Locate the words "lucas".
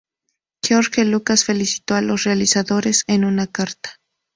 1.05-1.45